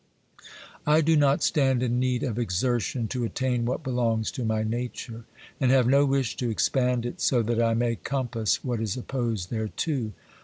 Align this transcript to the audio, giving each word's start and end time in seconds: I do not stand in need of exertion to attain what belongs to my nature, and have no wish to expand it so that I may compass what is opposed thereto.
I 0.87 1.01
do 1.01 1.15
not 1.15 1.43
stand 1.43 1.83
in 1.83 1.99
need 1.99 2.23
of 2.23 2.39
exertion 2.39 3.07
to 3.09 3.23
attain 3.23 3.65
what 3.65 3.83
belongs 3.83 4.31
to 4.31 4.43
my 4.43 4.63
nature, 4.63 5.25
and 5.59 5.69
have 5.69 5.85
no 5.87 6.05
wish 6.07 6.35
to 6.37 6.49
expand 6.49 7.05
it 7.05 7.21
so 7.21 7.43
that 7.43 7.61
I 7.61 7.75
may 7.75 7.97
compass 7.97 8.63
what 8.63 8.81
is 8.81 8.97
opposed 8.97 9.51
thereto. 9.51 10.11